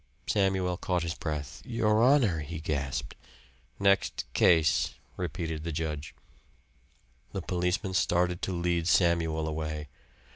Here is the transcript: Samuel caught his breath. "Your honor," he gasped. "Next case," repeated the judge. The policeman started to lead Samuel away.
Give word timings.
Samuel 0.25 0.77
caught 0.77 1.03
his 1.03 1.13
breath. 1.13 1.61
"Your 1.63 2.01
honor," 2.01 2.39
he 2.39 2.59
gasped. 2.59 3.15
"Next 3.77 4.25
case," 4.33 4.95
repeated 5.15 5.63
the 5.63 5.71
judge. 5.71 6.15
The 7.33 7.41
policeman 7.43 7.93
started 7.93 8.41
to 8.41 8.51
lead 8.51 8.87
Samuel 8.87 9.47
away. 9.47 9.89